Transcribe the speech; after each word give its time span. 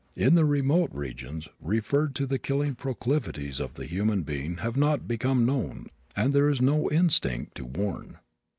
In 0.15 0.33
the 0.33 0.45
remote 0.45 0.89
regions 0.93 1.47
referred 1.59 2.15
to 2.15 2.25
the 2.25 2.39
killing 2.39 2.73
proclivities 2.73 3.59
of 3.59 3.75
the 3.75 3.85
human 3.85 4.23
being 4.23 4.57
have 4.57 4.75
not 4.75 5.07
become 5.07 5.45
known 5.45 5.89
and 6.15 6.33
there 6.33 6.49
is 6.49 6.59
no 6.59 6.89
"instinct" 6.89 7.53
to 7.57 7.65
warn. 7.65 8.17